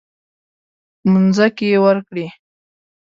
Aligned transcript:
مځکې 1.11 1.69
ورکړې. 1.85 2.25